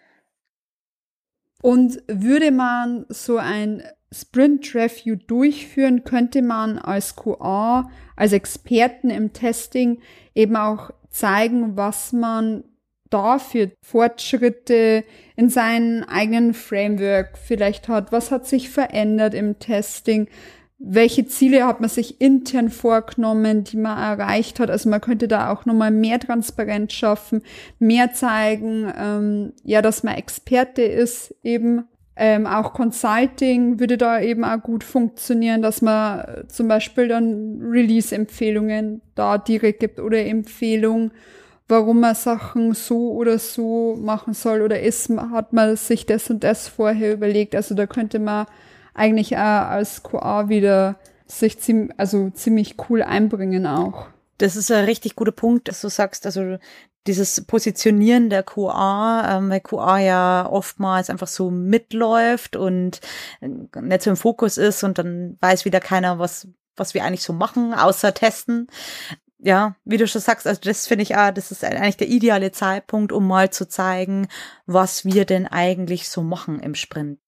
[1.64, 9.32] Und würde man so ein Sprint Review durchführen, könnte man als QA, als Experten im
[9.32, 10.02] Testing
[10.36, 12.66] eben auch zeigen, was man
[13.10, 15.06] da für Fortschritte
[15.38, 18.12] in seinem eigenen Framework vielleicht hat.
[18.12, 20.28] Was hat sich verändert im Testing?
[20.86, 24.70] Welche Ziele hat man sich intern vorgenommen, die man erreicht hat?
[24.70, 27.42] Also man könnte da auch nochmal mehr Transparenz schaffen,
[27.80, 34.44] mehr zeigen, ähm, ja, dass man Experte ist eben ähm, auch Consulting würde da eben
[34.44, 41.12] auch gut funktionieren, dass man äh, zum Beispiel dann Release-Empfehlungen da direkt gibt oder Empfehlungen,
[41.68, 46.44] warum man Sachen so oder so machen soll oder ist, hat man sich das und
[46.44, 47.56] das vorher überlegt.
[47.56, 48.46] Also da könnte man
[48.94, 54.08] eigentlich auch als QA wieder sich ziemlich, also ziemlich cool einbringen auch.
[54.38, 56.58] Das ist ein richtig guter Punkt, dass du sagst, also
[57.08, 63.02] dieses Positionieren der QA, ähm, weil QA ja oftmals einfach so mitläuft und
[63.42, 67.24] äh, nicht so im Fokus ist und dann weiß wieder keiner, was, was wir eigentlich
[67.24, 68.68] so machen, außer testen.
[69.40, 72.54] Ja, wie du schon sagst, also das finde ich, ah, das ist eigentlich der ideale
[72.54, 74.30] Zeitpunkt, um mal zu zeigen,
[74.66, 77.20] was wir denn eigentlich so machen im Sprint.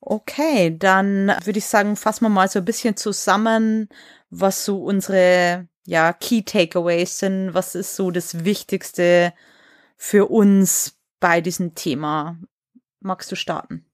[0.00, 3.88] Okay, dann würde ich sagen, fassen wir mal so ein bisschen zusammen,
[4.30, 7.54] was so unsere ja, Key Takeaways sind?
[7.54, 9.32] Was ist so das Wichtigste
[9.96, 12.38] für uns bei diesem Thema?
[13.00, 13.84] Magst du starten?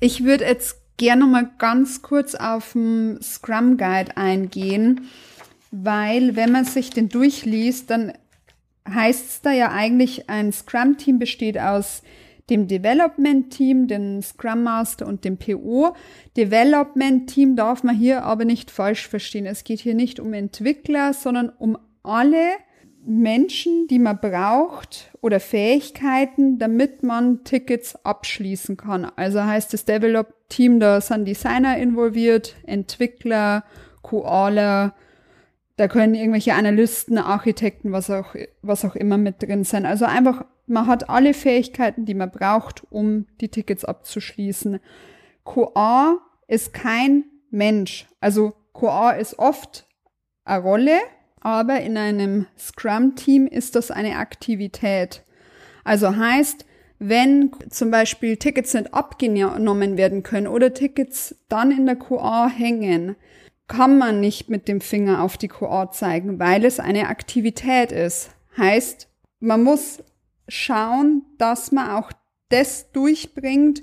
[0.00, 5.08] Ich würde jetzt gerne noch mal ganz kurz auf den Scrum Guide eingehen,
[5.70, 8.12] weil wenn man sich den durchliest, dann
[8.88, 12.02] heißt es da ja eigentlich, ein Scrum-Team besteht aus
[12.52, 15.94] dem Development Team, dem Scrum Master und dem PO.
[16.36, 19.46] Development Team darf man hier aber nicht falsch verstehen.
[19.46, 22.50] Es geht hier nicht um Entwickler, sondern um alle
[23.04, 29.06] Menschen, die man braucht oder Fähigkeiten, damit man Tickets abschließen kann.
[29.16, 33.64] Also heißt das Develop Team, da sind Designer involviert, Entwickler,
[34.02, 34.94] Koala,
[35.76, 39.86] da können irgendwelche Analysten, Architekten, was auch, was auch immer mit drin sein.
[39.86, 44.80] Also einfach man hat alle Fähigkeiten, die man braucht, um die Tickets abzuschließen.
[45.44, 48.06] QA ist kein Mensch.
[48.20, 49.86] Also QA ist oft
[50.44, 50.98] eine Rolle,
[51.40, 55.24] aber in einem Scrum-Team ist das eine Aktivität.
[55.84, 56.64] Also heißt,
[56.98, 63.16] wenn zum Beispiel Tickets nicht abgenommen werden können oder Tickets dann in der QA hängen,
[63.66, 68.30] kann man nicht mit dem Finger auf die QA zeigen, weil es eine Aktivität ist.
[68.56, 69.08] Heißt,
[69.40, 70.02] man muss
[70.48, 72.12] schauen, dass man auch
[72.48, 73.82] das durchbringt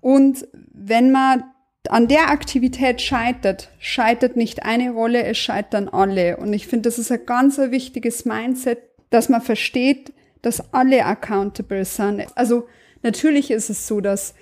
[0.00, 1.44] und wenn man
[1.88, 6.36] an der Aktivität scheitert, scheitert nicht eine Rolle, es scheitern alle.
[6.36, 8.78] Und ich finde, das ist ein ganz ein wichtiges Mindset,
[9.10, 10.12] dass man versteht,
[10.42, 12.26] dass alle accountable sind.
[12.36, 12.68] Also
[13.02, 14.34] natürlich ist es so, dass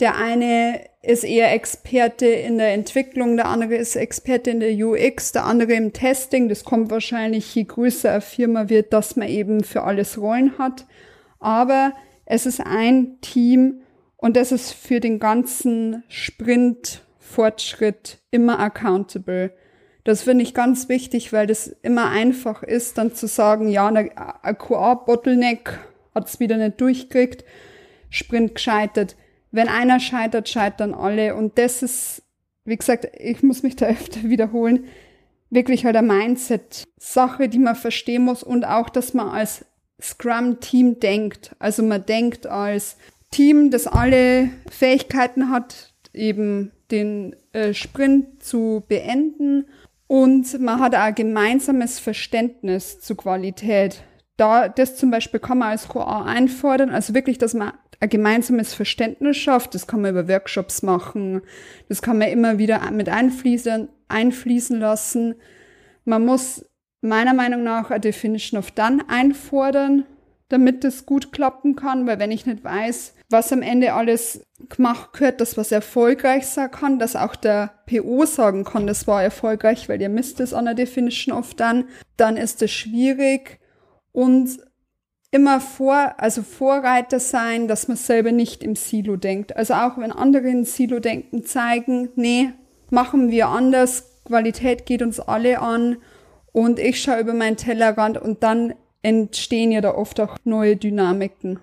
[0.00, 5.32] der eine ist eher Experte in der Entwicklung, der andere ist Experte in der UX,
[5.32, 6.48] der andere im Testing.
[6.48, 10.86] Das kommt wahrscheinlich, je größer eine Firma wird, dass man eben für alles Rollen hat.
[11.38, 11.92] Aber
[12.26, 13.82] es ist ein Team
[14.16, 19.52] und das ist für den ganzen Sprint-Fortschritt immer accountable.
[20.02, 24.58] Das finde ich ganz wichtig, weil das immer einfach ist, dann zu sagen, ja, ein
[24.58, 25.78] QA-Bottleneck
[26.14, 27.44] hat es wieder nicht durchgekriegt,
[28.10, 29.16] Sprint gescheitert
[29.54, 31.36] wenn einer scheitert, scheitern alle.
[31.36, 32.22] Und das ist,
[32.64, 34.86] wie gesagt, ich muss mich da öfter wiederholen,
[35.50, 39.64] wirklich halt eine Mindset-Sache, die man verstehen muss und auch, dass man als
[40.02, 41.54] Scrum-Team denkt.
[41.60, 42.96] Also man denkt als
[43.30, 49.66] Team, das alle Fähigkeiten hat, eben den äh, Sprint zu beenden
[50.08, 54.02] und man hat auch ein gemeinsames Verständnis zur Qualität.
[54.36, 58.74] Da, das zum Beispiel kann man als QA einfordern, also wirklich, dass man ein gemeinsames
[58.74, 59.74] Verständnis schafft.
[59.74, 61.42] Das kann man über Workshops machen.
[61.88, 65.36] Das kann man immer wieder mit einfließen, einfließen lassen.
[66.04, 66.64] Man muss
[67.00, 70.04] meiner Meinung nach eine Definition of Done einfordern,
[70.48, 75.12] damit das gut klappen kann, weil wenn ich nicht weiß, was am Ende alles gemacht
[75.12, 79.88] gehört, dass was erfolgreich sein kann, dass auch der PO sagen kann, das war erfolgreich,
[79.88, 83.60] weil ihr misst es an der Definition of Done, dann ist es schwierig
[84.14, 84.60] und
[85.32, 89.56] immer vor, also Vorreiter sein, dass man selber nicht im Silo denkt.
[89.56, 92.50] Also auch wenn andere in Silo denken, zeigen, nee,
[92.90, 95.96] machen wir anders, Qualität geht uns alle an
[96.52, 101.58] und ich schaue über meinen Tellerrand und dann entstehen ja da oft auch neue Dynamiken.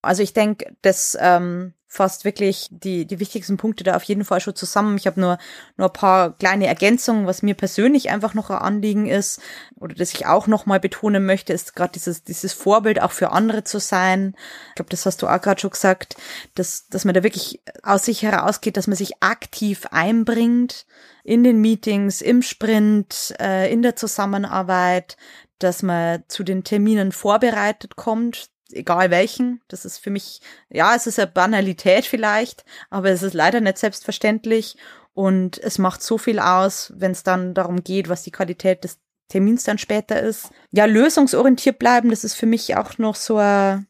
[0.00, 4.40] Also ich denke, das ähm, fasst wirklich die, die wichtigsten Punkte da auf jeden Fall
[4.40, 4.96] schon zusammen.
[4.96, 5.36] Ich habe nur,
[5.76, 9.42] nur ein paar kleine Ergänzungen, was mir persönlich einfach noch ein Anliegen ist
[9.76, 13.30] oder das ich auch noch mal betonen möchte, ist gerade dieses, dieses Vorbild auch für
[13.32, 14.34] andere zu sein.
[14.70, 16.16] Ich glaube, das hast du auch gerade schon gesagt,
[16.54, 20.86] dass, dass man da wirklich aus sich herausgeht, dass man sich aktiv einbringt
[21.24, 25.18] in den Meetings, im Sprint, äh, in der Zusammenarbeit,
[25.58, 29.60] dass man zu den Terminen vorbereitet kommt, egal welchen.
[29.68, 33.78] Das ist für mich, ja, es ist eine Banalität vielleicht, aber es ist leider nicht
[33.78, 34.76] selbstverständlich
[35.14, 38.98] und es macht so viel aus, wenn es dann darum geht, was die Qualität des
[39.28, 40.50] Termins dann später ist.
[40.72, 43.86] Ja, lösungsorientiert bleiben, das ist für mich auch noch so eine,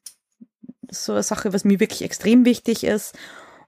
[0.91, 3.16] so eine Sache, was mir wirklich extrem wichtig ist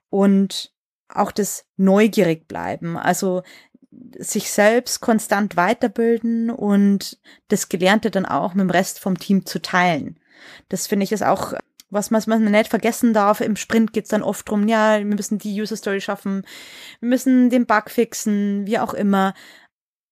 [0.09, 0.73] und
[1.09, 2.97] auch das neugierig bleiben.
[2.97, 3.43] Also
[4.17, 9.61] sich selbst konstant weiterbilden und das Gelernte dann auch mit dem Rest vom Team zu
[9.61, 10.19] teilen.
[10.69, 11.53] Das finde ich ist auch
[11.89, 13.41] was man nicht vergessen darf.
[13.41, 16.45] Im Sprint geht's dann oft drum, ja, wir müssen die User Story schaffen,
[16.99, 19.33] wir müssen den Bug fixen, wie auch immer.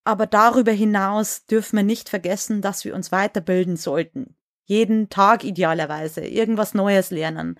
[0.05, 4.35] Aber darüber hinaus dürfen wir nicht vergessen, dass wir uns weiterbilden sollten.
[4.65, 7.59] Jeden Tag idealerweise irgendwas Neues lernen.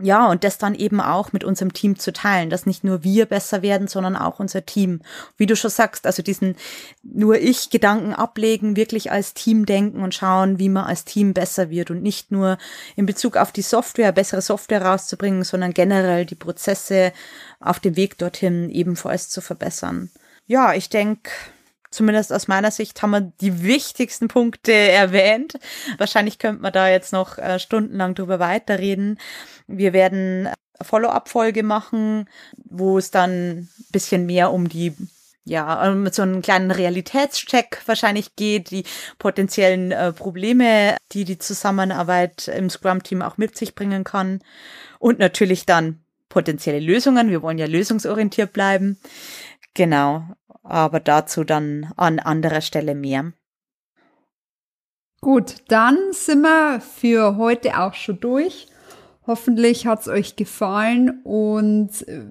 [0.00, 3.26] Ja, und das dann eben auch mit unserem Team zu teilen, dass nicht nur wir
[3.26, 5.02] besser werden, sondern auch unser Team.
[5.36, 6.56] Wie du schon sagst, also diesen
[7.02, 11.68] nur ich Gedanken ablegen, wirklich als Team denken und schauen, wie man als Team besser
[11.70, 12.58] wird und nicht nur
[12.96, 17.12] in Bezug auf die Software, bessere Software rauszubringen, sondern generell die Prozesse
[17.60, 20.10] auf dem Weg dorthin ebenfalls zu verbessern.
[20.46, 21.30] Ja, ich denke,
[21.92, 25.58] zumindest aus meiner Sicht haben wir die wichtigsten Punkte erwähnt.
[25.98, 29.18] Wahrscheinlich könnte man da jetzt noch äh, stundenlang drüber weiterreden.
[29.66, 30.48] Wir werden
[30.80, 32.28] Follow-up-Folge machen,
[32.64, 34.94] wo es dann ein bisschen mehr um die
[35.44, 38.84] ja, mit so einem kleinen Realitätscheck wahrscheinlich geht, die
[39.18, 44.40] potenziellen äh, Probleme, die die Zusammenarbeit im Scrum-Team auch mit sich bringen kann
[45.00, 47.28] und natürlich dann potenzielle Lösungen.
[47.28, 48.98] Wir wollen ja lösungsorientiert bleiben.
[49.74, 50.24] Genau
[50.62, 53.32] aber dazu dann an anderer Stelle mehr.
[55.20, 58.66] Gut, dann sind wir für heute auch schon durch.
[59.26, 62.24] Hoffentlich hat es euch gefallen und äh,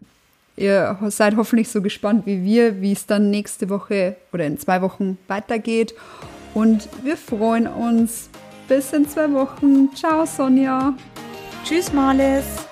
[0.58, 4.82] ihr seid hoffentlich so gespannt wie wir, wie es dann nächste Woche oder in zwei
[4.82, 5.94] Wochen weitergeht.
[6.54, 8.30] Und wir freuen uns.
[8.68, 9.94] Bis in zwei Wochen.
[9.96, 10.94] Ciao, Sonja.
[11.64, 12.71] Tschüss, Marlis.